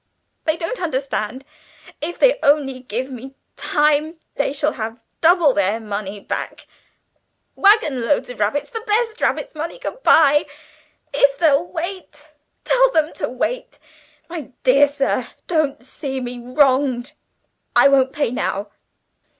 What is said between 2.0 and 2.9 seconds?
If they only